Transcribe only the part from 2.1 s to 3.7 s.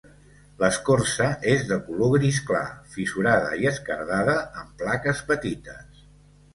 gris clar, fissurada